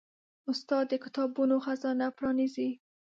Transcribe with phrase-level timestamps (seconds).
[0.51, 2.69] استاد د کتابونو خزانه پرانیزي.